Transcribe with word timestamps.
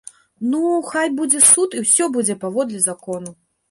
Ну, 0.53 0.61
хай 0.93 1.13
будзе 1.21 1.43
суд 1.51 1.69
і 1.79 1.85
ўсё 1.87 2.11
будзе 2.19 2.41
паводле 2.45 2.87
закону! 2.93 3.41